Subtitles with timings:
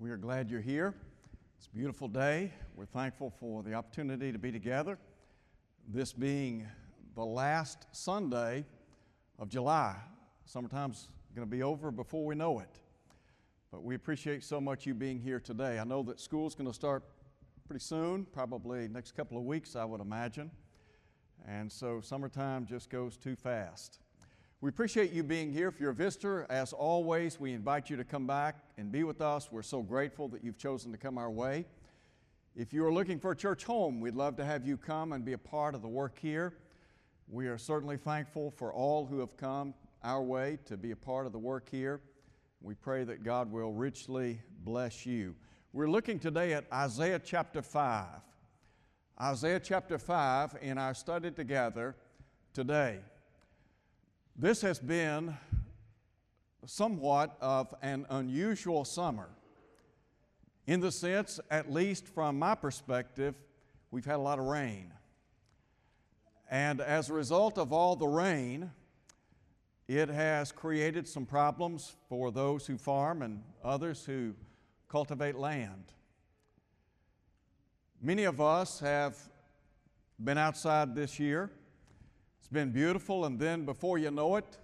[0.00, 0.92] We are glad you're here.
[1.56, 2.52] It's a beautiful day.
[2.74, 4.98] We're thankful for the opportunity to be together.
[5.86, 6.66] This being
[7.14, 8.64] the last Sunday
[9.38, 9.94] of July.
[10.46, 12.80] Summertime's going to be over before we know it.
[13.70, 15.78] But we appreciate so much you being here today.
[15.78, 17.04] I know that school's going to start
[17.64, 20.50] pretty soon, probably next couple of weeks, I would imagine.
[21.46, 24.00] And so summertime just goes too fast.
[24.64, 25.68] We appreciate you being here.
[25.68, 29.20] If you're a visitor, as always, we invite you to come back and be with
[29.20, 29.52] us.
[29.52, 31.66] We're so grateful that you've chosen to come our way.
[32.56, 35.22] If you are looking for a church home, we'd love to have you come and
[35.22, 36.54] be a part of the work here.
[37.28, 41.26] We are certainly thankful for all who have come our way to be a part
[41.26, 42.00] of the work here.
[42.62, 45.36] We pray that God will richly bless you.
[45.74, 48.06] We're looking today at Isaiah chapter 5.
[49.20, 51.96] Isaiah chapter 5 in our study together
[52.54, 53.00] today.
[54.36, 55.36] This has been
[56.66, 59.28] somewhat of an unusual summer.
[60.66, 63.36] In the sense, at least from my perspective,
[63.92, 64.92] we've had a lot of rain.
[66.50, 68.72] And as a result of all the rain,
[69.86, 74.34] it has created some problems for those who farm and others who
[74.88, 75.92] cultivate land.
[78.02, 79.16] Many of us have
[80.18, 81.52] been outside this year
[82.44, 84.58] it's been beautiful, and then before you know it,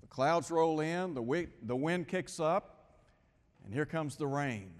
[0.00, 2.96] the clouds roll in, the wind, the wind kicks up,
[3.64, 4.72] and here comes the rain.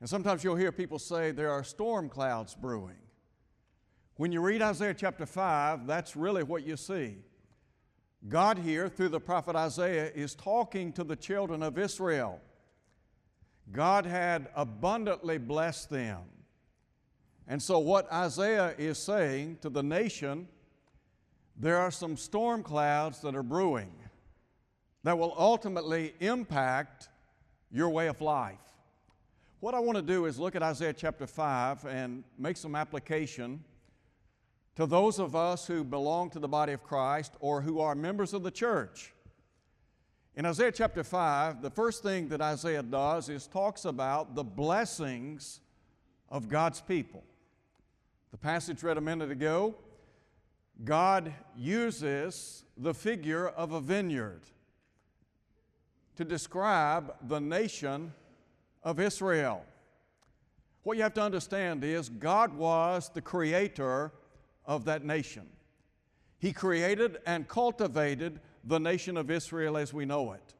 [0.00, 2.98] And sometimes you'll hear people say there are storm clouds brewing.
[4.16, 7.16] When you read Isaiah chapter 5, that's really what you see.
[8.28, 12.42] God here, through the prophet Isaiah, is talking to the children of Israel.
[13.72, 16.24] God had abundantly blessed them.
[17.48, 20.46] And so, what Isaiah is saying to the nation
[21.56, 23.92] there are some storm clouds that are brewing
[25.04, 27.08] that will ultimately impact
[27.70, 28.58] your way of life.
[29.60, 33.62] What I want to do is look at Isaiah chapter 5 and make some application
[34.76, 38.32] to those of us who belong to the body of Christ or who are members
[38.32, 39.12] of the church.
[40.34, 45.60] In Isaiah chapter 5, the first thing that Isaiah does is talks about the blessings
[46.30, 47.22] of God's people.
[48.30, 49.74] The passage read a minute ago
[50.84, 54.42] God uses the figure of a vineyard
[56.16, 58.12] to describe the nation
[58.82, 59.64] of Israel.
[60.82, 64.12] What you have to understand is God was the creator
[64.66, 65.46] of that nation.
[66.38, 70.54] He created and cultivated the nation of Israel as we know it.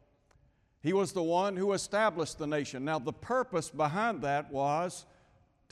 [0.80, 2.84] He was the one who established the nation.
[2.84, 5.06] Now, the purpose behind that was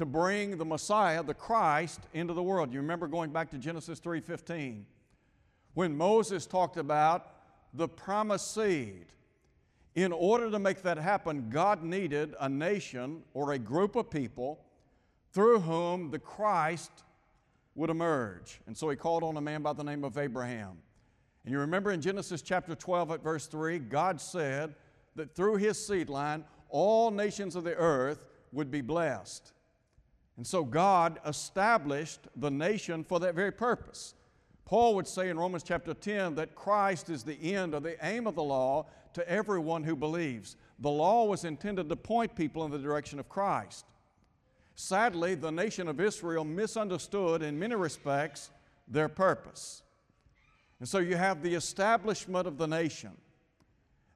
[0.00, 2.72] to bring the Messiah, the Christ, into the world.
[2.72, 4.86] You remember going back to Genesis 3:15
[5.74, 7.26] when Moses talked about
[7.74, 9.12] the promised seed.
[9.94, 14.64] In order to make that happen, God needed a nation or a group of people
[15.32, 17.04] through whom the Christ
[17.74, 18.62] would emerge.
[18.66, 20.78] And so he called on a man by the name of Abraham.
[21.44, 24.74] And you remember in Genesis chapter 12 at verse 3, God said
[25.14, 29.52] that through his seed line, all nations of the earth would be blessed.
[30.40, 34.14] And so God established the nation for that very purpose.
[34.64, 38.26] Paul would say in Romans chapter 10 that Christ is the end or the aim
[38.26, 40.56] of the law to everyone who believes.
[40.78, 43.84] The law was intended to point people in the direction of Christ.
[44.76, 48.50] Sadly, the nation of Israel misunderstood in many respects
[48.88, 49.82] their purpose.
[50.78, 53.12] And so you have the establishment of the nation,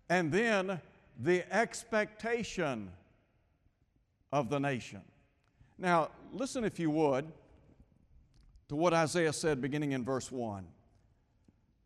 [0.08, 0.80] and then
[1.22, 2.88] the expectation
[4.32, 5.02] of the nation.
[5.78, 7.26] Now, listen if you would
[8.68, 10.66] to what Isaiah said beginning in verse 1.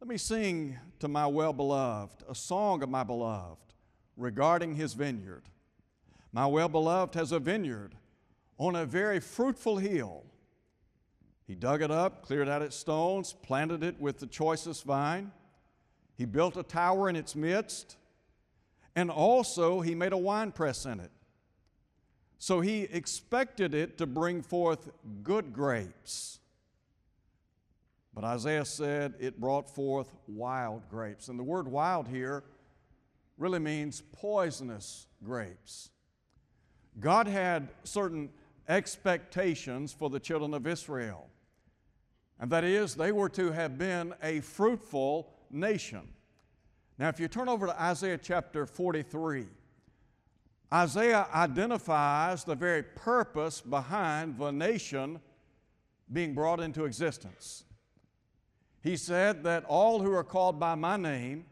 [0.00, 3.74] Let me sing to my well beloved a song of my beloved
[4.16, 5.44] regarding his vineyard.
[6.32, 7.94] My well beloved has a vineyard
[8.58, 10.24] on a very fruitful hill.
[11.46, 15.32] He dug it up, cleared out its stones, planted it with the choicest vine.
[16.14, 17.96] He built a tower in its midst,
[18.94, 21.10] and also he made a winepress in it.
[22.38, 24.90] So he expected it to bring forth
[25.22, 26.38] good grapes.
[28.14, 31.28] But Isaiah said it brought forth wild grapes.
[31.28, 32.44] And the word wild here
[33.36, 35.90] really means poisonous grapes.
[37.00, 38.30] God had certain
[38.68, 41.28] expectations for the children of Israel,
[42.40, 46.08] and that is, they were to have been a fruitful nation.
[46.98, 49.46] Now, if you turn over to Isaiah chapter 43,
[50.72, 55.20] Isaiah identifies the very purpose behind the nation
[56.12, 57.64] being brought into existence.
[58.82, 61.46] He said that all who are called by my name,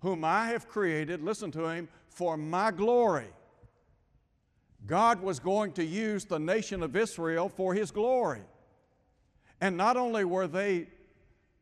[0.00, 3.28] whom I have created, listen to him, for my glory,
[4.86, 8.42] God was going to use the nation of Israel for His glory.
[9.60, 10.86] And not only were they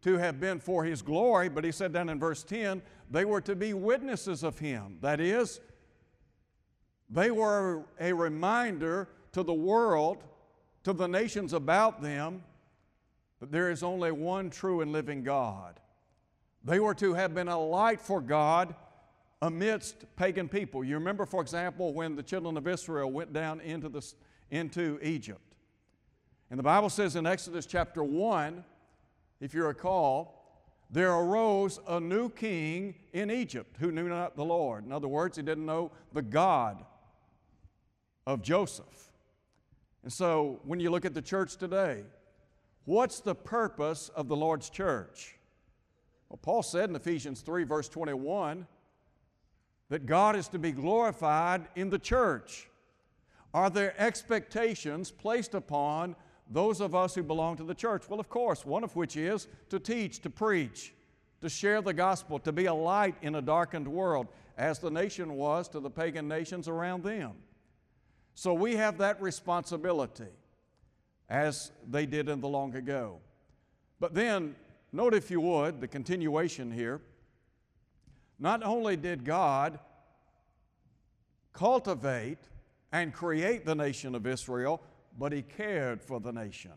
[0.02, 3.40] to have been for His glory, but He said down in verse 10, they were
[3.40, 4.98] to be witnesses of Him.
[5.00, 5.60] That is,
[7.14, 10.25] they were a reminder to the world,
[10.82, 12.43] to the nations about them,
[13.38, 15.78] that there is only one true and living God.
[16.64, 18.75] They were to have been a light for God
[19.43, 20.82] amidst pagan people.
[20.82, 24.05] You remember, for example, when the children of Israel went down into, the,
[24.50, 25.55] into Egypt.
[26.50, 28.64] And the Bible says in Exodus chapter 1,
[29.40, 34.84] if you recall, there arose a new king in Egypt who knew not the Lord.
[34.84, 36.84] In other words, he didn't know the God
[38.26, 39.12] of Joseph.
[40.02, 42.02] And so when you look at the church today,
[42.84, 45.36] what's the purpose of the Lord's church?
[46.28, 48.66] Well, Paul said in Ephesians 3, verse 21,
[49.88, 52.68] that God is to be glorified in the church?
[53.52, 56.16] Are there expectations placed upon
[56.50, 58.08] those of us who belong to the church?
[58.08, 60.92] Well, of course, one of which is to teach, to preach,
[61.40, 64.28] to share the gospel, to be a light in a darkened world,
[64.58, 67.32] as the nation was to the pagan nations around them.
[68.34, 70.32] So we have that responsibility,
[71.28, 73.20] as they did in the long ago.
[74.00, 74.56] But then,
[74.92, 77.00] note if you would, the continuation here.
[78.38, 79.78] Not only did God
[81.52, 82.38] cultivate
[82.92, 84.82] and create the nation of Israel,
[85.16, 86.72] but He cared for the nation.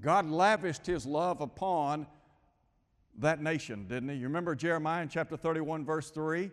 [0.00, 2.06] God lavished His love upon
[3.18, 4.16] that nation, didn't He?
[4.16, 6.50] You remember Jeremiah chapter 31, verse 3?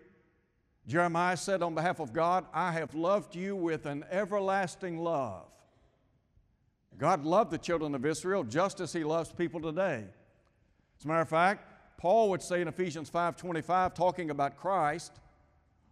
[0.87, 5.47] Jeremiah said on behalf of God, I have loved you with an everlasting love.
[6.97, 10.05] God loved the children of Israel just as He loves people today.
[10.97, 15.19] As a matter of fact, Paul would say in Ephesians 5:25 talking about Christ,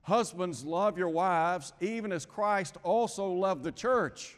[0.03, 4.37] husbands love your wives even as Christ also loved the church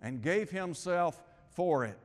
[0.00, 1.98] and gave himself for it.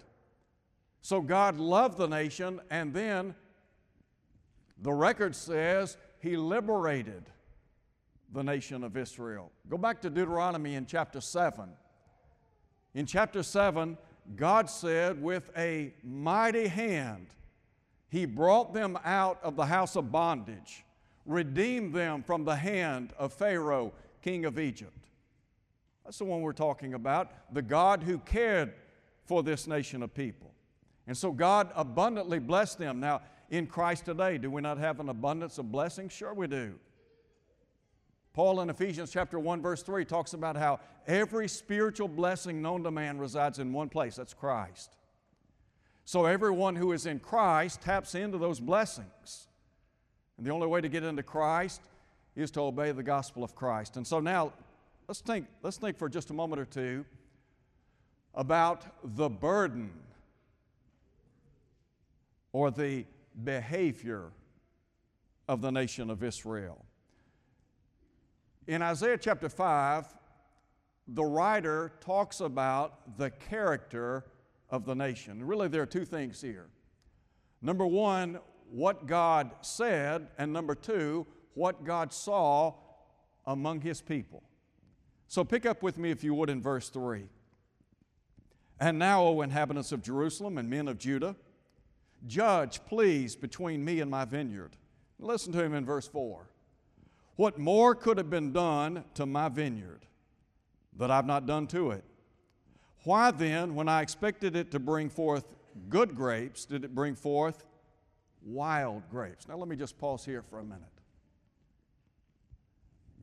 [1.02, 3.36] So God loved the nation and then
[4.82, 7.24] the record says he liberated
[8.34, 9.52] the nation of Israel.
[9.70, 11.70] Go back to Deuteronomy in chapter 7.
[12.94, 13.98] In chapter 7,
[14.36, 17.28] God said, with a mighty hand,
[18.10, 20.84] he brought them out of the house of bondage,
[21.26, 25.08] redeemed them from the hand of Pharaoh, king of Egypt.
[26.04, 28.74] That's the one we're talking about, the God who cared
[29.26, 30.52] for this nation of people.
[31.08, 33.00] And so God abundantly blessed them.
[33.00, 36.12] Now, in Christ today, do we not have an abundance of blessings?
[36.12, 36.76] Sure, we do.
[38.34, 42.92] Paul in Ephesians chapter 1 verse 3 talks about how every spiritual blessing known to
[42.92, 44.96] man resides in one place, that's Christ.
[46.06, 49.48] So everyone who is in Christ taps into those blessings.
[50.38, 51.82] And the only way to get into Christ
[52.36, 53.98] is to obey the gospel of Christ.
[53.98, 54.54] And so now
[55.08, 57.06] let's think, let's think for just a moment or two
[58.34, 59.92] about the burden
[62.54, 63.06] or the
[63.44, 64.32] behavior
[65.48, 66.86] of the nation of Israel.
[68.68, 70.06] In Isaiah chapter 5,
[71.08, 74.26] the writer talks about the character
[74.70, 75.44] of the nation.
[75.44, 76.68] Really, there are two things here.
[77.62, 82.74] Number one, what God said, and number two, what God saw
[83.46, 84.44] among His people.
[85.28, 87.24] So pick up with me, if you would, in verse 3.
[88.80, 91.36] And now, O inhabitants of Jerusalem and men of Judah,
[92.28, 94.78] judge, please, between me and my vineyard.
[95.20, 96.51] Listen to him in verse 4.
[97.42, 100.06] What more could have been done to my vineyard
[100.98, 102.04] that I've not done to it?
[103.04, 105.46] Why then, when I expected it to bring forth
[105.90, 107.66] good grapes, did it bring forth
[108.44, 109.48] wild grapes?
[109.48, 110.84] Now, let me just pause here for a minute.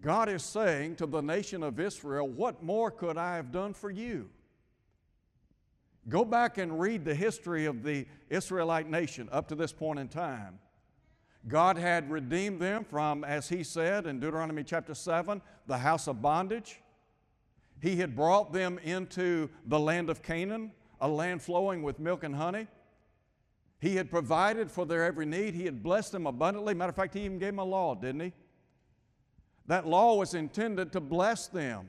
[0.00, 3.88] God is saying to the nation of Israel, What more could I have done for
[3.88, 4.28] you?
[6.08, 10.08] Go back and read the history of the Israelite nation up to this point in
[10.08, 10.58] time.
[11.48, 16.20] God had redeemed them from, as He said in Deuteronomy chapter 7, the house of
[16.22, 16.80] bondage.
[17.80, 22.34] He had brought them into the land of Canaan, a land flowing with milk and
[22.34, 22.66] honey.
[23.80, 25.54] He had provided for their every need.
[25.54, 26.74] He had blessed them abundantly.
[26.74, 28.32] Matter of fact, He even gave them a law, didn't He?
[29.66, 31.88] That law was intended to bless them.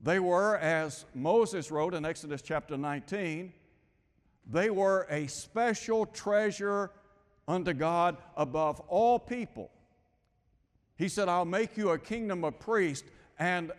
[0.00, 3.52] They were, as Moses wrote in Exodus chapter 19,
[4.50, 6.90] they were a special treasure
[7.50, 9.70] unto God above all people.
[10.96, 13.72] He said, I'll make you a kingdom of priests and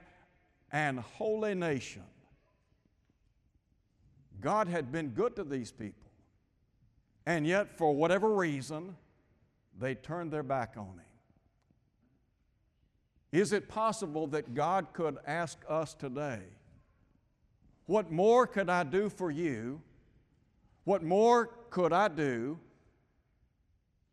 [0.74, 2.04] and holy nation.
[4.40, 6.10] God had been good to these people.
[7.26, 8.96] And yet, for whatever reason,
[9.78, 11.02] they turned their back on Him.
[13.32, 16.40] Is it possible that God could ask us today,
[17.86, 19.82] What more could I do for you?
[20.86, 22.60] What more could I do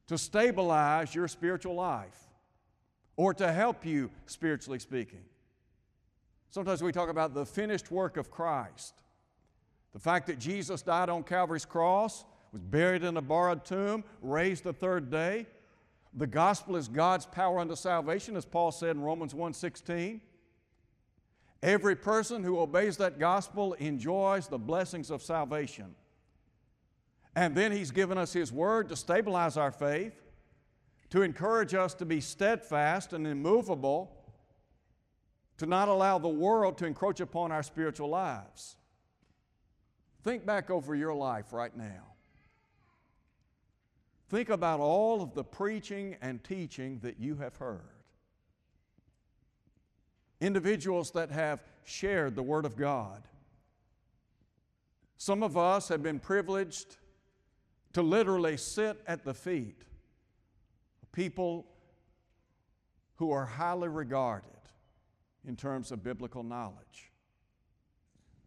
[0.08, 2.18] to stabilize your spiritual life
[3.16, 5.24] or to help you spiritually speaking?
[6.50, 8.94] Sometimes we talk about the finished work of Christ.
[9.92, 14.64] The fact that Jesus died on Calvary's cross, was buried in a borrowed tomb, raised
[14.64, 15.46] the third day.
[16.14, 20.20] The gospel is God's power unto salvation, as Paul said in Romans 1:16.
[21.62, 25.94] Every person who obeys that gospel enjoys the blessings of salvation.
[27.36, 30.14] And then He's given us His Word to stabilize our faith,
[31.10, 34.14] to encourage us to be steadfast and immovable,
[35.58, 38.76] to not allow the world to encroach upon our spiritual lives.
[40.22, 42.04] Think back over your life right now.
[44.28, 47.80] Think about all of the preaching and teaching that you have heard.
[50.40, 53.22] Individuals that have shared the Word of God.
[55.16, 56.96] Some of us have been privileged
[57.92, 59.82] to literally sit at the feet
[61.02, 61.66] of people
[63.16, 64.50] who are highly regarded
[65.46, 67.10] in terms of biblical knowledge.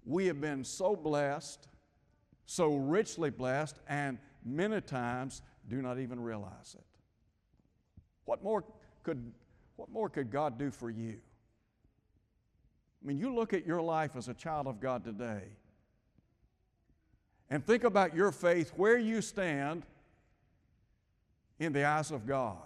[0.06, 1.68] We have been so blessed,
[2.46, 6.86] so richly blessed, and many times do not even realize it.
[8.26, 8.64] What more
[9.04, 9.32] could,
[9.76, 11.20] what more could God do for you?
[13.04, 15.44] I mean, you look at your life as a child of God today
[17.52, 19.86] and think about your faith, where you stand
[21.60, 22.58] in the eyes of God.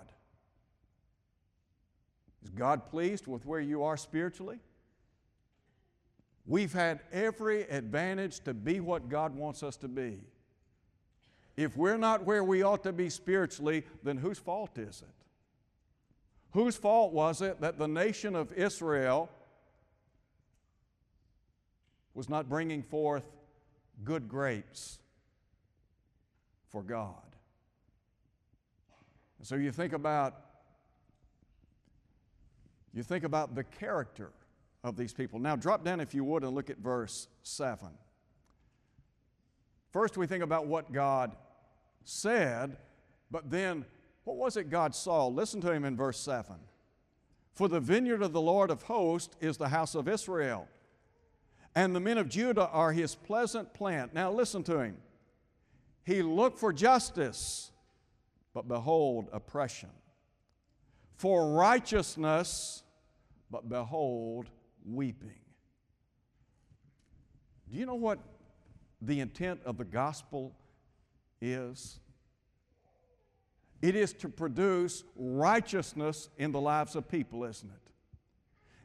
[2.44, 4.60] Is God pleased with where you are spiritually?
[6.46, 10.20] We've had every advantage to be what God wants us to be.
[11.58, 15.25] If we're not where we ought to be spiritually, then whose fault is it?
[16.51, 19.32] Whose fault was it that the nation of Israel
[22.13, 23.35] was not bringing forth
[24.04, 25.00] good grapes
[26.70, 27.22] for God?
[29.42, 30.34] so you think about
[32.94, 34.32] you think about the character
[34.84, 35.38] of these people.
[35.38, 37.90] Now drop down if you would and look at verse 7.
[39.92, 41.36] First we think about what God
[42.04, 42.78] said,
[43.30, 43.86] but then
[44.24, 45.28] what was it God saw?
[45.28, 46.56] Listen to him in verse 7.
[47.54, 50.68] For the vineyard of the Lord of hosts is the house of Israel,
[51.75, 54.13] and the men of Judah are his pleasant plant.
[54.13, 54.98] Now listen to him.
[56.05, 57.72] He looked for justice,
[58.53, 59.89] but behold, oppression.
[61.17, 62.84] For righteousness,
[63.51, 64.50] but behold,
[64.86, 65.39] weeping.
[67.72, 68.20] Do you know what
[69.01, 70.55] the intent of the gospel
[71.41, 72.00] is?
[73.82, 77.91] It is to produce righteousness in the lives of people, isn't it?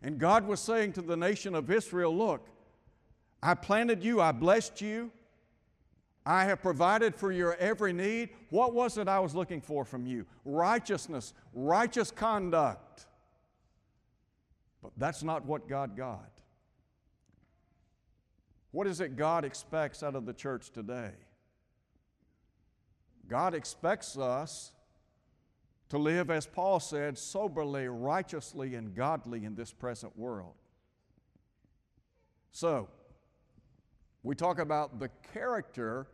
[0.02, 2.48] And God was saying to the nation of Israel, Look,
[3.42, 5.10] I planted you, I blessed you,
[6.26, 8.30] I have provided for your every need.
[8.50, 10.26] What was it I was looking for from you?
[10.44, 13.06] Righteousness, righteous conduct.
[14.82, 16.30] But that's not what God got.
[18.70, 21.12] What is it God expects out of the church today?
[23.26, 24.72] God expects us
[25.88, 30.54] to live, as Paul said, soberly, righteously, and godly in this present world.
[32.52, 32.88] So,
[34.22, 36.06] we talk about the character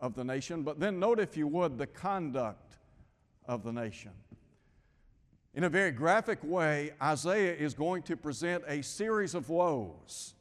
[0.00, 2.76] of the nation, but then note, if you would, the conduct
[3.46, 4.10] of the nation.
[5.54, 10.34] In a very graphic way, Isaiah is going to present a series of woes,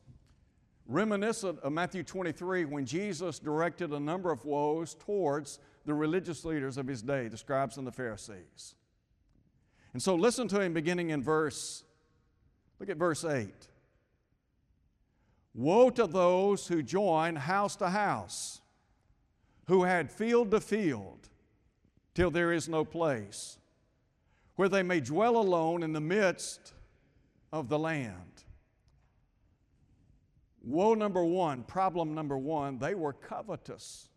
[0.87, 6.77] reminiscent of Matthew 23 when Jesus directed a number of woes towards the religious leaders
[6.77, 8.75] of his day, the scribes and the Pharisees.
[9.93, 11.83] And so listen to him beginning in verse,
[12.79, 13.67] look at verse 8.
[15.53, 18.61] Woe to those who join house to house,
[19.67, 21.29] who had field to field,
[22.13, 23.57] till there is no place,
[24.55, 26.73] where they may dwell alone in the midst
[27.51, 28.43] of the land.
[30.63, 34.09] Woe number one, problem number one, they were covetous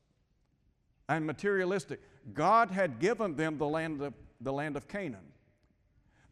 [1.08, 2.00] and materialistic.
[2.32, 5.32] God had given them the land of, the land of Canaan.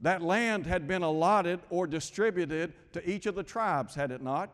[0.01, 4.51] That land had been allotted or distributed to each of the tribes, had it not?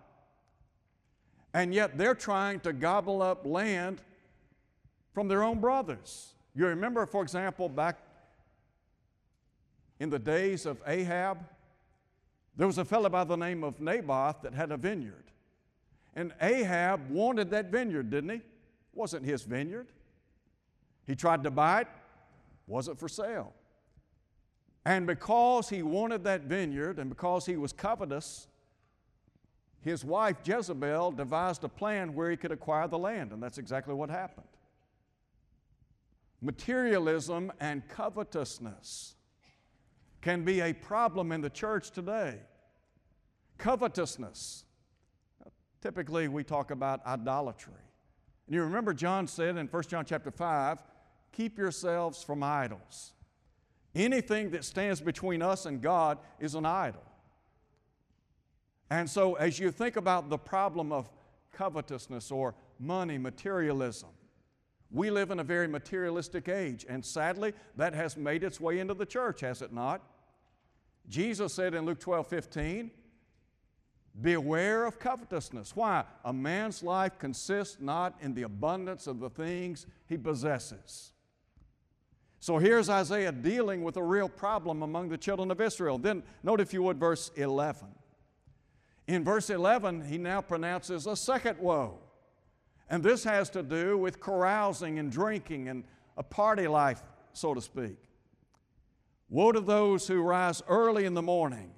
[1.55, 4.03] And yet they're trying to gobble up land
[5.13, 6.35] from their own brothers.
[6.55, 7.99] You remember, for example, back
[10.01, 11.39] in the days of Ahab,
[12.57, 15.25] there was a fellow by the name of Naboth that had a vineyard.
[16.17, 18.37] And Ahab wanted that vineyard, didn't he?
[18.37, 18.45] It
[18.93, 19.87] wasn't his vineyard.
[21.07, 21.89] He tried to buy it,
[22.67, 23.53] wasn't for sale.
[24.85, 28.48] And because he wanted that vineyard and because he was covetous,
[29.81, 33.95] his wife Jezebel devised a plan where he could acquire the land, and that's exactly
[33.95, 34.47] what happened.
[36.41, 39.15] Materialism and covetousness
[40.21, 42.39] can be a problem in the church today.
[43.57, 44.65] Covetousness.
[45.81, 47.73] Typically, we talk about idolatry.
[48.47, 50.83] And you remember John said in 1 John chapter 5,
[51.33, 53.13] keep yourselves from idols.
[53.95, 57.03] Anything that stands between us and God is an idol.
[58.91, 61.11] And so, as you think about the problem of
[61.53, 64.11] covetousness or money, materialism,
[64.91, 68.95] we live in a very materialistic age, and sadly, that has made its way into
[68.95, 70.03] the church, has it not?
[71.09, 72.91] Jesus said in Luke 12 15,
[74.21, 75.77] Beware of covetousness.
[75.77, 76.05] Why?
[76.25, 81.13] A man's life consists not in the abundance of the things he possesses.
[82.41, 85.99] So here's Isaiah dealing with a real problem among the children of Israel.
[85.99, 87.89] Then, note if you would, verse 11.
[89.09, 91.99] In verse 11, he now pronounces a second woe.
[92.91, 95.85] And this has to do with carousing and drinking and
[96.19, 97.97] a party life, so to speak.
[99.31, 101.71] Woe to those who rise early in the morning,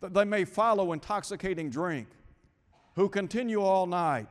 [0.00, 2.08] that they may follow intoxicating drink,
[2.96, 4.28] who continue all night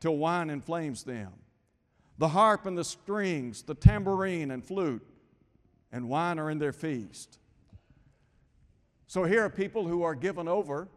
[0.00, 1.32] till wine inflames them.
[2.16, 5.06] The harp and the strings, the tambourine and flute,
[5.92, 7.38] and wine are in their feast.
[9.06, 10.88] So here are people who are given over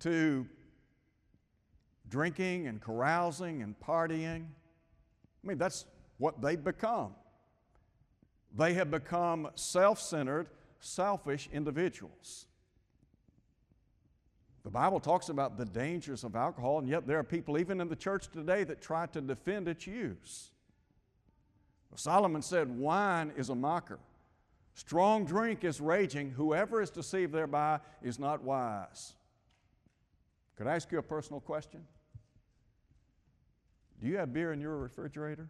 [0.00, 0.46] to
[2.08, 4.44] drinking and carousing and partying.
[4.44, 5.84] I mean, that's
[6.18, 7.14] what they've become.
[8.56, 10.48] They have become self centered,
[10.80, 12.46] selfish individuals.
[14.64, 17.88] The Bible talks about the dangers of alcohol, and yet there are people, even in
[17.88, 20.50] the church today, that try to defend its use.
[21.94, 23.98] Solomon said, Wine is a mocker.
[24.74, 26.30] Strong drink is raging.
[26.30, 29.14] Whoever is deceived thereby is not wise.
[30.56, 31.82] Could I ask you a personal question?
[34.00, 35.48] Do you have beer in your refrigerator?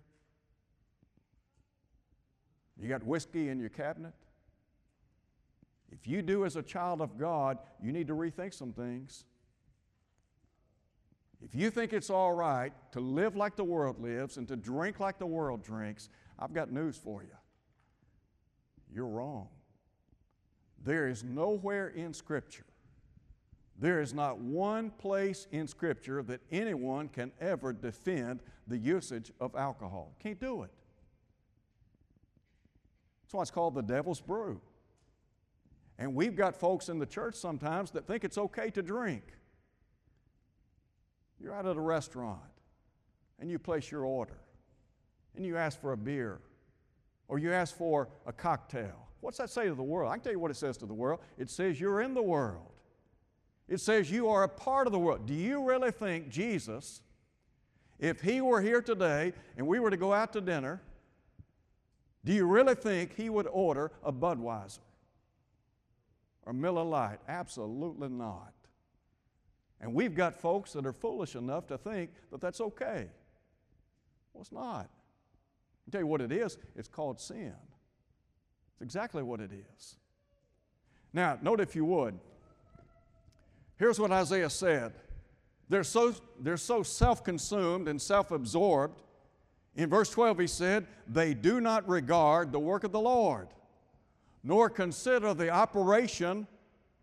[2.79, 4.13] You got whiskey in your cabinet?
[5.91, 9.25] If you do as a child of God, you need to rethink some things.
[11.43, 15.01] If you think it's all right to live like the world lives and to drink
[15.01, 17.37] like the world drinks, I've got news for you.
[18.93, 19.49] You're wrong.
[20.83, 22.65] There is nowhere in Scripture
[23.79, 29.55] there is not one place in Scripture that anyone can ever defend the usage of
[29.55, 30.15] alcohol.
[30.23, 30.71] Can't do it.
[33.23, 34.61] That's why it's called the devil's brew.
[35.99, 39.25] And we've got folks in the church sometimes that think it's okay to drink.
[41.41, 42.41] You're out at a restaurant
[43.39, 44.39] and you place your order
[45.35, 46.41] and you ask for a beer
[47.29, 49.09] or you ask for a cocktail.
[49.21, 50.11] What's that say to the world?
[50.11, 51.21] I can tell you what it says to the world.
[51.37, 52.73] It says you're in the world.
[53.69, 55.27] It says you are a part of the world.
[55.27, 57.03] Do you really think Jesus,
[57.99, 60.81] if he were here today and we were to go out to dinner,
[62.25, 64.79] do you really think he would order a Budweiser
[66.45, 67.21] or Miller Lite?
[67.29, 68.53] Absolutely not.
[69.81, 73.09] And we've got folks that are foolish enough to think that that's okay.
[74.33, 74.89] Well, it's not.
[75.87, 77.55] I'll tell you what it is it's called sin.
[78.75, 79.97] It's exactly what it is.
[81.13, 82.19] Now, note if you would,
[83.79, 84.95] Here's what Isaiah said
[85.69, 89.03] they're so, they're so self consumed and self absorbed.
[89.75, 93.49] In verse 12, he said, They do not regard the work of the Lord,
[94.43, 96.47] nor consider the operation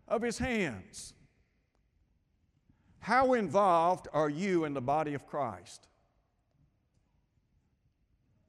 [0.08, 1.14] of his hands.
[2.98, 5.86] How involved are you in the body of Christ?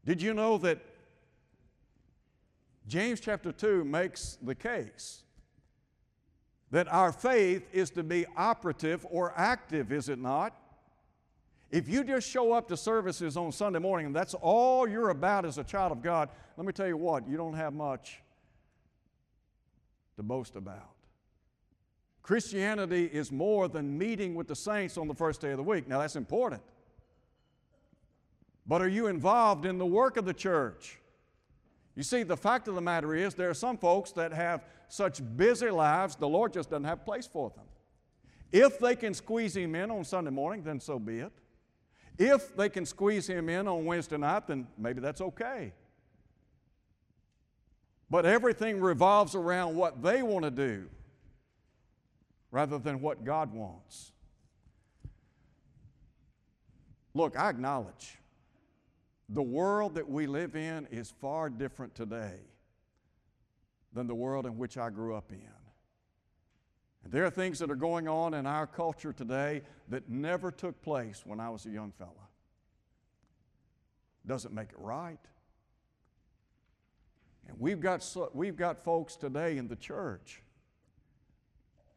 [0.06, 0.80] Did you know that
[2.88, 5.25] James chapter 2 makes the case
[6.76, 10.54] that our faith is to be operative or active, is it not?
[11.72, 15.46] If you just show up to services on Sunday morning and that's all you're about
[15.46, 18.22] as a child of God, let me tell you what, you don't have much
[20.18, 20.90] to boast about.
[22.22, 25.88] Christianity is more than meeting with the saints on the first day of the week.
[25.88, 26.62] Now, that's important.
[28.68, 31.00] But are you involved in the work of the church?
[31.96, 35.22] You see, the fact of the matter is, there are some folks that have such
[35.38, 37.66] busy lives, the Lord just doesn't have place for them.
[38.52, 41.32] If they can squeeze Him in on Sunday morning, then so be it.
[42.18, 45.74] If they can squeeze Him in on Wednesday night, then maybe that's okay.
[48.10, 50.88] But everything revolves around what they want to do
[52.52, 54.12] rather than what God wants.
[57.14, 58.18] Look, I acknowledge
[59.30, 62.40] the world that we live in is far different today
[63.94, 65.50] than the world in which I grew up in.
[67.04, 70.82] And there are things that are going on in our culture today that never took
[70.82, 72.12] place when I was a young fella.
[74.26, 75.20] Doesn't make it right.
[77.48, 80.42] And we've got, we've got folks today in the church,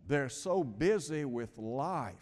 [0.06, 2.14] they're so busy with life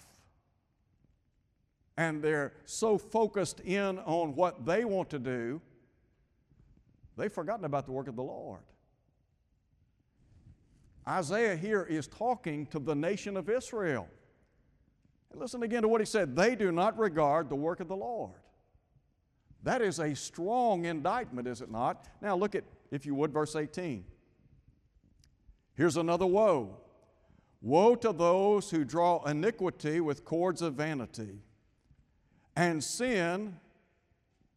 [1.96, 5.60] and they're so focused in on what they want to do,
[7.16, 8.60] they've forgotten about the work of the Lord.
[11.08, 14.08] Isaiah here is talking to the nation of Israel.
[15.34, 18.32] Listen again to what he said they do not regard the work of the Lord.
[19.62, 22.08] That is a strong indictment, is it not?
[22.22, 24.04] Now look at, if you would, verse 18.
[25.74, 26.78] Here's another woe
[27.62, 31.40] Woe to those who draw iniquity with cords of vanity
[32.56, 33.58] and sin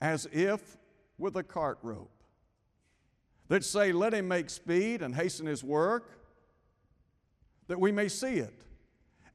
[0.01, 0.77] as if
[1.17, 2.11] with a cart rope.
[3.49, 6.17] That say, Let him make speed and hasten his work,
[7.67, 8.63] that we may see it.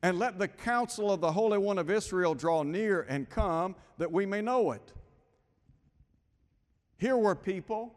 [0.02, 4.10] And let the counsel of the Holy One of Israel draw near and come, that
[4.10, 4.92] we may know it.
[6.98, 7.94] Here were people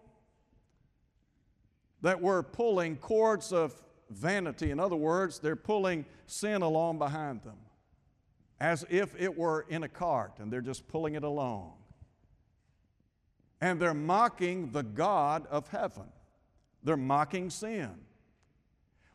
[2.01, 3.73] that were pulling cords of
[4.09, 4.71] vanity.
[4.71, 7.57] In other words, they're pulling sin along behind them
[8.59, 11.73] as if it were in a cart and they're just pulling it along.
[13.61, 16.05] And they're mocking the God of heaven.
[16.83, 17.91] They're mocking sin.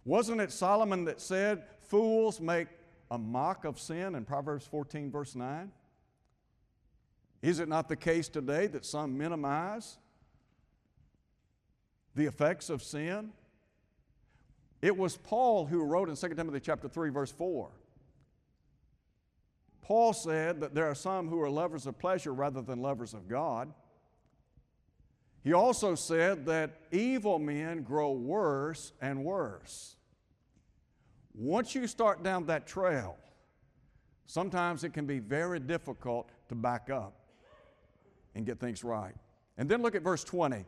[0.04, 2.68] Wasn't it Solomon that said, Fools make
[3.10, 5.70] a mock of sin in Proverbs 14, verse 9?
[7.42, 9.98] Is it not the case today that some minimize
[12.14, 13.32] the effects of sin?
[14.80, 17.70] It was Paul who wrote in 2 Timothy chapter 3 verse 4
[19.82, 23.28] Paul said that there are some who are lovers of pleasure rather than lovers of
[23.28, 23.72] God.
[25.42, 29.96] He also said that evil men grow worse and worse.
[31.34, 33.16] Once you start down that trail,
[34.26, 37.14] sometimes it can be very difficult to back up
[38.36, 39.14] and get things right.
[39.58, 40.64] And then look at verse 20.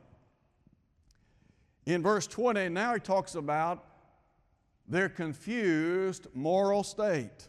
[1.87, 3.85] In verse 20, now he talks about
[4.89, 7.49] their confused moral state.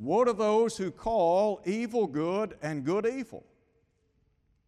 [0.00, 3.44] Woe to those who call evil good and good evil,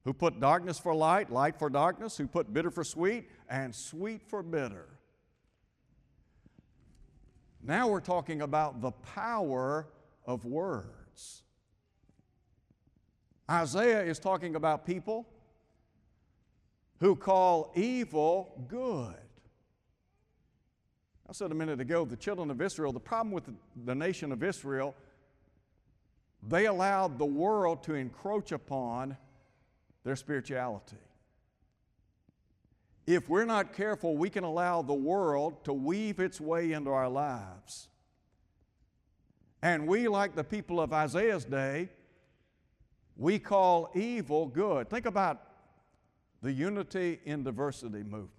[0.04, 4.20] who put darkness for light, light for darkness, who put bitter for sweet, and sweet
[4.28, 4.88] for bitter.
[7.62, 9.88] Now we're talking about the power
[10.26, 11.44] of words.
[13.50, 15.26] Isaiah is talking about people
[17.00, 19.14] who call evil good.
[21.26, 23.44] I said a minute ago, the children of Israel, the problem with
[23.86, 24.94] the nation of Israel
[26.42, 29.16] they allowed the world to encroach upon
[30.04, 30.96] their spirituality.
[33.06, 37.08] If we're not careful, we can allow the world to weave its way into our
[37.08, 37.88] lives.
[39.60, 41.88] And we, like the people of Isaiah's day,
[43.16, 44.90] we call evil good.
[44.90, 45.40] Think about
[46.42, 48.30] the unity in diversity movement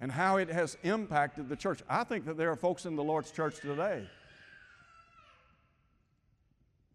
[0.00, 1.80] and how it has impacted the church.
[1.88, 4.08] I think that there are folks in the Lord's church today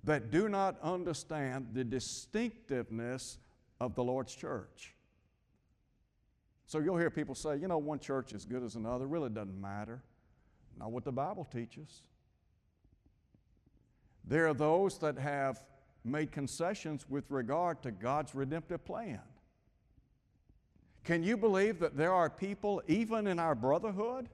[0.08, 3.40] that do not understand the distinctiveness
[3.82, 4.96] of the Lord's church.
[6.66, 9.06] So you'll hear people say, you know, one church is good as another.
[9.06, 10.02] Really doesn't matter.
[10.80, 12.04] Not what the Bible teaches.
[14.24, 15.66] There are those that have
[16.06, 19.20] made concessions with regard to God's redemptive plan.
[21.04, 24.30] Can you believe that there are people, even in our brotherhood,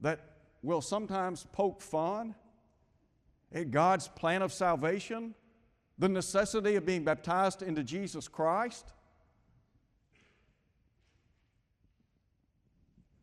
[0.00, 0.20] that
[0.64, 2.34] will sometimes poke fun
[3.70, 5.34] God's plan of salvation,
[5.98, 8.92] the necessity of being baptized into Jesus Christ.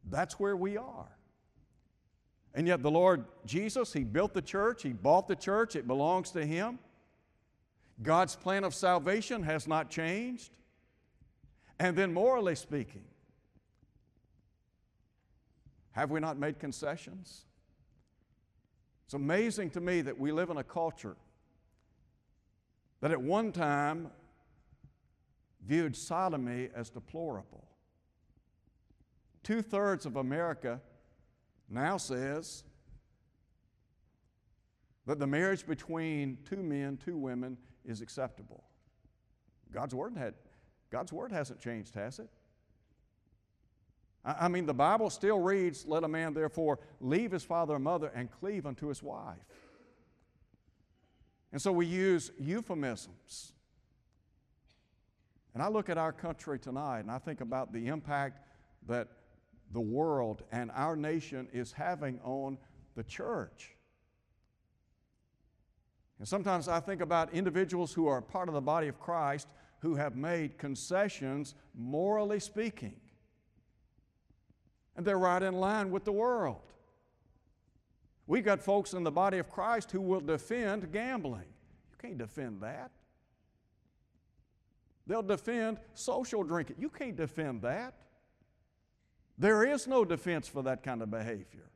[0.09, 1.09] That's where we are.
[2.53, 6.31] And yet, the Lord Jesus, He built the church, He bought the church, it belongs
[6.31, 6.79] to Him.
[8.01, 10.57] God's plan of salvation has not changed.
[11.79, 13.03] And then, morally speaking,
[15.91, 17.45] have we not made concessions?
[19.09, 21.15] It's amazing to me that we live in a culture
[23.01, 24.11] that at one time
[25.65, 27.67] viewed sodomy as deplorable.
[29.41, 30.79] Two thirds of America
[31.71, 32.63] now says
[35.07, 38.63] that the marriage between two men, two women is acceptable.
[39.73, 40.35] God's word, had,
[40.91, 42.29] God's word hasn't changed, has it?
[44.39, 48.11] I mean, the Bible still reads, Let a man therefore leave his father and mother
[48.13, 49.37] and cleave unto his wife.
[51.51, 53.53] And so we use euphemisms.
[55.53, 58.39] And I look at our country tonight and I think about the impact
[58.87, 59.07] that
[59.73, 62.57] the world and our nation is having on
[62.95, 63.75] the church.
[66.19, 69.47] And sometimes I think about individuals who are part of the body of Christ
[69.79, 72.95] who have made concessions, morally speaking.
[74.99, 76.59] And they're right in line with the world.
[78.27, 81.45] We've got folks in the body of Christ who will defend gambling.
[81.89, 82.91] You can't defend that.
[85.07, 86.75] They'll defend social drinking.
[86.79, 87.93] You can't defend that.
[89.37, 91.69] There is no defense for that kind of behavior.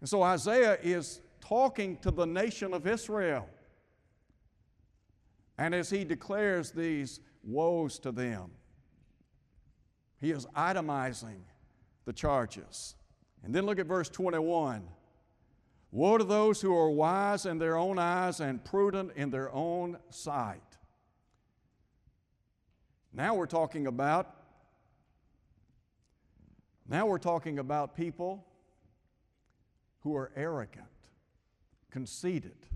[0.00, 3.46] And so Isaiah is talking to the nation of Israel.
[5.58, 8.52] And as he declares these woes to them,
[10.20, 11.40] he is itemizing
[12.04, 12.94] the charges.
[13.42, 14.82] And then look at verse 21.
[15.92, 19.98] Woe to those who are wise in their own eyes and prudent in their own
[20.10, 20.60] sight.
[23.12, 24.36] Now we're talking about
[26.88, 28.44] now we're talking about people
[30.00, 30.86] who are arrogant,
[31.92, 32.66] conceited,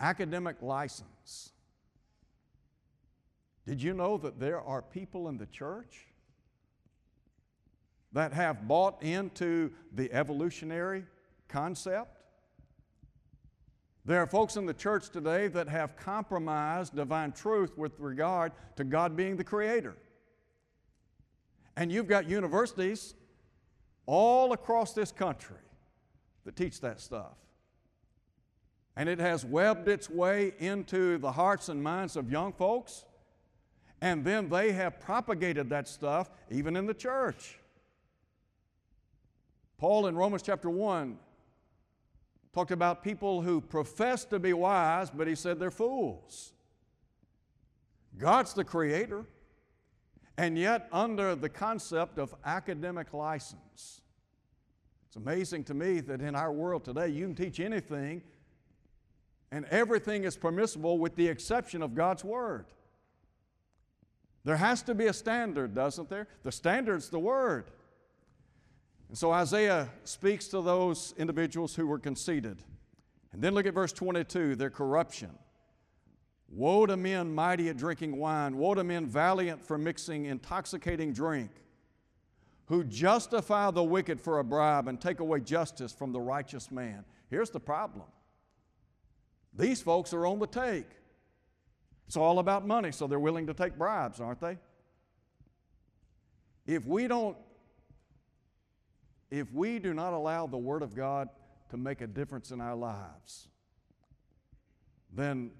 [0.00, 1.52] academic license.
[3.68, 6.06] Did you know that there are people in the church
[8.14, 11.04] that have bought into the evolutionary
[11.48, 12.22] concept?
[14.06, 18.84] There are folks in the church today that have compromised divine truth with regard to
[18.84, 19.98] God being the creator.
[21.76, 23.12] And you've got universities
[24.06, 25.60] all across this country
[26.46, 27.36] that teach that stuff.
[28.96, 33.04] And it has webbed its way into the hearts and minds of young folks.
[34.00, 37.58] And then they have propagated that stuff even in the church.
[39.76, 41.18] Paul in Romans chapter 1
[42.52, 46.52] talked about people who profess to be wise, but he said they're fools.
[48.16, 49.24] God's the creator
[50.36, 54.02] and yet under the concept of academic license.
[55.08, 58.22] It's amazing to me that in our world today, you can teach anything
[59.50, 62.66] and everything is permissible with the exception of God's Word.
[64.48, 66.26] There has to be a standard, doesn't there?
[66.42, 67.70] The standard's the Word.
[69.10, 72.62] And so Isaiah speaks to those individuals who were conceited.
[73.34, 75.32] And then look at verse 22 their corruption.
[76.48, 81.50] Woe to men mighty at drinking wine, woe to men valiant for mixing intoxicating drink,
[82.68, 87.04] who justify the wicked for a bribe and take away justice from the righteous man.
[87.28, 88.06] Here's the problem
[89.54, 90.88] these folks are on the take.
[92.08, 94.56] It's all about money, so they're willing to take bribes, aren't they?
[96.66, 97.36] If we don't,
[99.30, 101.28] if we do not allow the Word of God
[101.68, 103.48] to make a difference in our lives,
[105.14, 105.50] then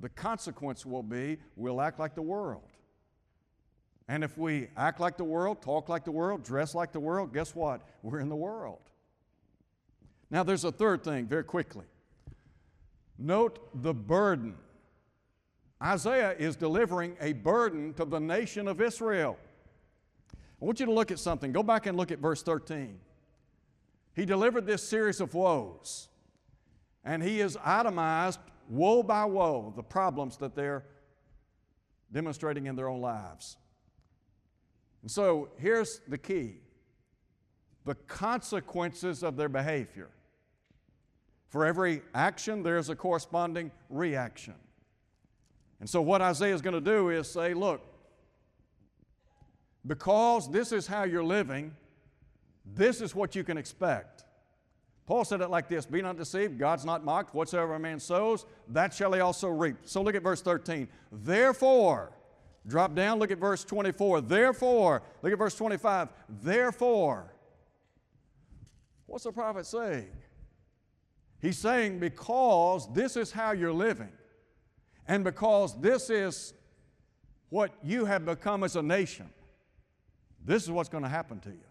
[0.00, 2.68] the consequence will be we'll act like the world.
[4.08, 7.32] And if we act like the world, talk like the world, dress like the world,
[7.32, 7.80] guess what?
[8.02, 8.90] We're in the world.
[10.32, 11.86] Now, there's a third thing very quickly.
[13.18, 14.56] Note the burden.
[15.82, 19.36] Isaiah is delivering a burden to the nation of Israel.
[20.32, 21.50] I want you to look at something.
[21.50, 23.00] Go back and look at verse 13.
[24.14, 26.08] He delivered this series of woes,
[27.04, 30.84] and he has itemized woe by woe, the problems that they're
[32.12, 33.56] demonstrating in their own lives.
[35.00, 36.58] And so here's the key
[37.84, 40.10] the consequences of their behavior.
[41.48, 44.54] For every action, there's a corresponding reaction.
[45.82, 47.84] And so, what Isaiah is going to do is say, look,
[49.84, 51.74] because this is how you're living,
[52.64, 54.22] this is what you can expect.
[55.06, 57.34] Paul said it like this Be not deceived, God's not mocked.
[57.34, 59.74] Whatsoever a man sows, that shall he also reap.
[59.82, 60.86] So look at verse 13.
[61.10, 62.12] Therefore,
[62.64, 64.20] drop down, look at verse 24.
[64.20, 66.10] Therefore, look at verse 25.
[66.28, 67.34] Therefore,
[69.06, 70.12] what's the prophet saying?
[71.40, 74.12] He's saying, because this is how you're living,
[75.08, 76.54] and because this is
[77.48, 79.28] what you have become as a nation,
[80.44, 81.64] this is what's going to happen to you.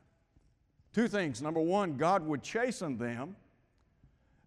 [0.93, 1.41] Two things.
[1.41, 3.35] Number one, God would chasten them.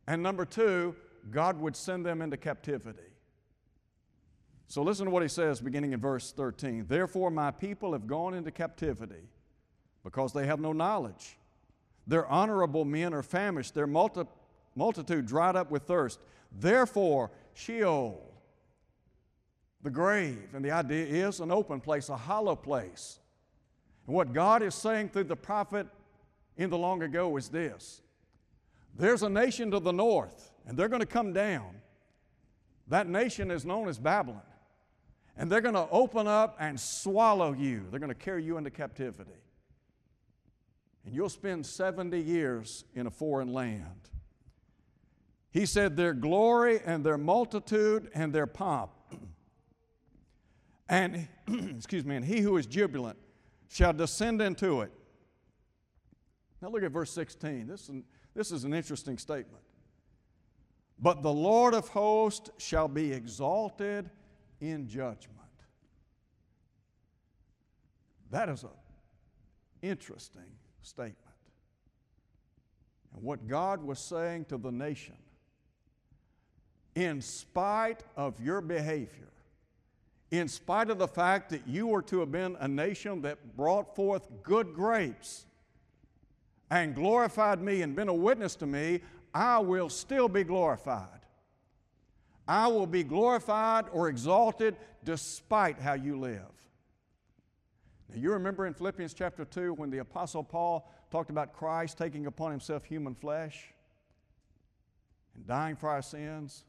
[0.07, 0.95] And number two,
[1.31, 2.99] God would send them into captivity.
[4.67, 6.87] So listen to what he says beginning in verse 13.
[6.89, 9.29] Therefore, my people have gone into captivity
[10.03, 11.39] because they have no knowledge.
[12.07, 14.29] Their honorable men are famished, their multi-
[14.75, 16.21] multitude dried up with thirst.
[16.53, 18.34] Therefore, Sheol,
[19.85, 23.21] the grave, and the idea is an open place, a hollow place.
[24.07, 25.87] And what God is saying through the prophet
[26.57, 28.01] in the long ago is this
[28.97, 31.77] there's a nation to the north, and they're going to come down.
[32.89, 34.43] That nation is known as Babylon.
[35.37, 37.87] And they're going to open up and swallow you.
[37.91, 39.33] They're going to carry you into captivity.
[41.05, 44.09] And you'll spend 70 years in a foreign land.
[45.51, 48.91] He said, Their glory and their multitude and their pomp.
[50.89, 53.19] And, excuse me, and he who is jubilant
[53.69, 54.93] shall descend into it.
[56.61, 57.67] Now look at verse 16.
[57.67, 59.63] This is an, this is an interesting statement.
[60.99, 64.11] But the Lord of hosts shall be exalted
[64.61, 65.31] in judgment.
[68.31, 68.71] That is an
[69.83, 70.43] interesting
[70.83, 71.19] statement.
[73.13, 75.17] And what God was saying to the nation,
[76.95, 79.34] in spite of your behavior,
[80.39, 83.95] in spite of the fact that you were to have been a nation that brought
[83.95, 85.47] forth good grapes
[86.71, 89.01] and glorified me and been a witness to me,
[89.35, 91.09] I will still be glorified.
[92.47, 96.41] I will be glorified or exalted despite how you live.
[98.09, 102.27] Now, you remember in Philippians chapter 2 when the Apostle Paul talked about Christ taking
[102.27, 103.73] upon himself human flesh
[105.35, 106.65] and dying for our sins?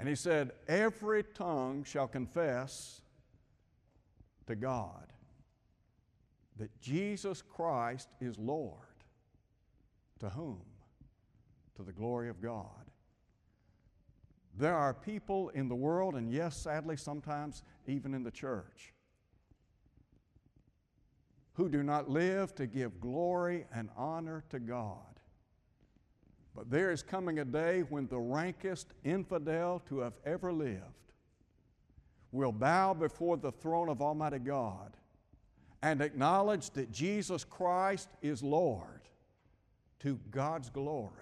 [0.00, 3.02] And he said, Every tongue shall confess
[4.46, 5.12] to God
[6.56, 8.78] that Jesus Christ is Lord.
[10.20, 10.62] To whom?
[11.76, 12.64] To the glory of God.
[14.56, 18.94] There are people in the world, and yes, sadly, sometimes even in the church,
[21.52, 25.09] who do not live to give glory and honor to God.
[26.54, 30.82] But there is coming a day when the rankest infidel to have ever lived
[32.32, 34.96] will bow before the throne of Almighty God
[35.82, 39.00] and acknowledge that Jesus Christ is Lord
[40.00, 41.14] to God's glory.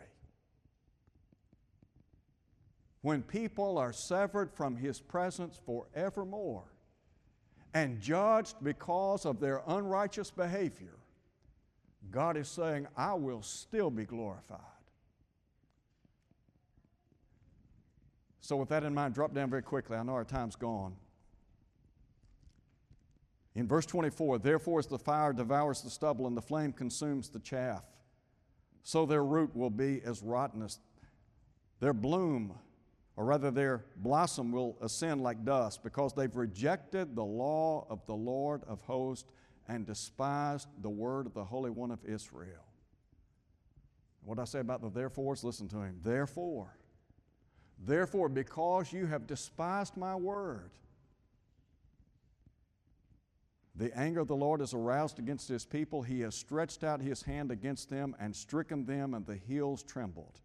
[3.02, 6.64] When people are severed from His presence forevermore
[7.74, 10.96] and judged because of their unrighteous behavior,
[12.10, 14.77] God is saying, I will still be glorified.
[18.48, 19.98] So, with that in mind, drop down very quickly.
[19.98, 20.96] I know our time's gone.
[23.54, 27.40] In verse 24, therefore, as the fire devours the stubble and the flame consumes the
[27.40, 27.84] chaff,
[28.82, 30.78] so their root will be as rottenness.
[31.80, 32.54] Their bloom,
[33.16, 38.16] or rather their blossom, will ascend like dust because they've rejected the law of the
[38.16, 39.30] Lord of hosts
[39.68, 42.64] and despised the word of the Holy One of Israel.
[44.24, 46.00] What I say about the therefores, listen to him.
[46.02, 46.77] Therefore,
[47.78, 50.70] Therefore, because you have despised my word,
[53.76, 56.02] the anger of the Lord is aroused against his people.
[56.02, 60.40] He has stretched out his hand against them and stricken them, and the hills trembled.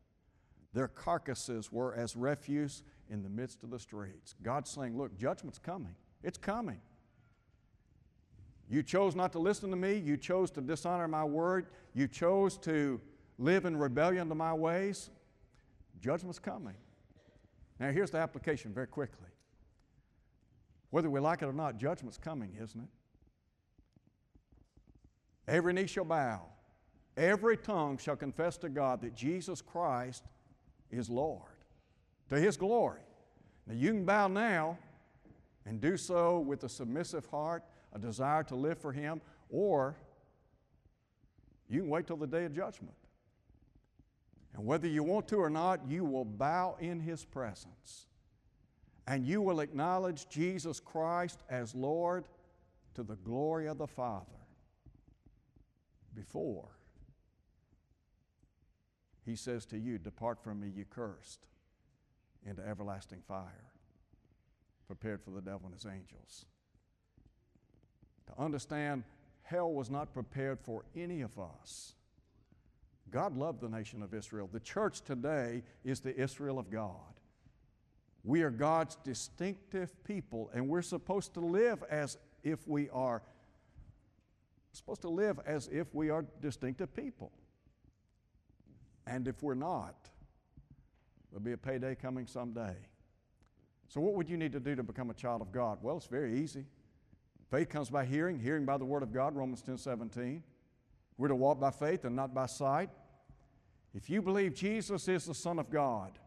[0.74, 4.36] Their carcasses were as refuse in the midst of the streets.
[4.44, 5.96] God's saying, Look, judgment's coming.
[6.22, 6.80] It's coming.
[8.70, 9.96] You chose not to listen to me.
[9.96, 11.68] You chose to dishonor my word.
[11.94, 13.02] You chose to
[13.38, 15.10] live in rebellion to my ways.
[16.02, 16.76] Judgment's coming.
[17.84, 19.28] Now, here's the application very quickly.
[20.90, 22.88] Whether we like it or not, judgment's coming, isn't it?
[25.50, 26.44] Every knee shall bow,
[27.18, 30.24] every tongue shall confess to God that Jesus Christ
[30.92, 31.52] is Lord,
[32.30, 33.02] to His glory.
[33.68, 34.78] Now, you can bow now
[35.66, 39.20] and do so with a submissive heart, a desire to live for Him,
[39.50, 39.98] or
[41.68, 42.96] you can wait till the day of judgment.
[44.56, 48.08] And whether you want to or not, you will bow in His presence.
[49.08, 52.26] And you will acknowledge Jesus Christ as Lord
[52.94, 54.26] to the glory of the Father
[56.14, 56.70] before
[59.26, 61.48] He says to you, Depart from me, you cursed,
[62.46, 63.72] into everlasting fire,
[64.86, 66.46] prepared for the devil and his angels.
[68.28, 69.04] To understand,
[69.42, 71.96] hell was not prepared for any of us
[73.14, 74.50] God loved the nation of Israel.
[74.52, 76.98] The church today is the Israel of God.
[78.24, 83.22] We are God's distinctive people, and we're supposed to live as if we are
[84.72, 87.32] supposed to live as if we are distinctive people.
[89.06, 90.10] And if we're not,
[91.30, 92.76] there'll be a payday coming someday.
[93.90, 95.78] So, what would you need to do to become a child of God?
[95.84, 96.66] Well, it's very easy.
[97.52, 100.42] Faith comes by hearing, hearing by the Word of God, Romans 10 17.
[101.20, 102.90] We're to walk by faith and not by sight.
[103.94, 106.18] If you believe Jesus is the Son of God,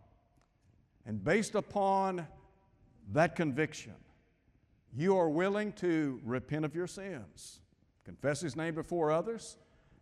[1.05, 2.27] and based upon
[3.13, 3.95] that conviction,
[4.95, 7.61] you are willing to repent of your sins,
[8.05, 9.57] confess His name before others,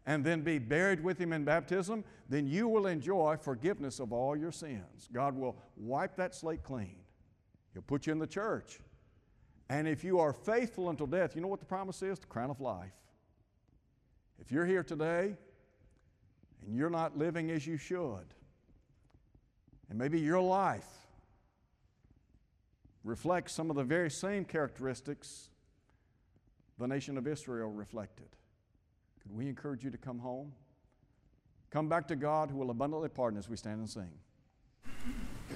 [0.06, 4.36] and then be buried with Him in baptism, then you will enjoy forgiveness of all
[4.36, 5.08] your sins.
[5.12, 6.96] God will wipe that slate clean.
[7.72, 8.80] He'll put you in the church.
[9.70, 12.18] And if you are faithful until death, you know what the promise is?
[12.18, 12.92] The crown of life.
[14.38, 15.36] If you're here today
[16.66, 18.34] and you're not living as you should,
[19.88, 20.88] and maybe your life
[23.04, 25.50] reflects some of the very same characteristics
[26.78, 28.28] the nation of Israel reflected,
[29.22, 30.52] could we encourage you to come home?
[31.70, 34.10] Come back to God who will abundantly pardon as we stand and sing.